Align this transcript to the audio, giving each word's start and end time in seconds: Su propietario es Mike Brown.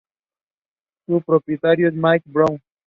Su 1.05 1.21
propietario 1.21 1.87
es 1.87 1.93
Mike 1.93 2.23
Brown. 2.25 2.59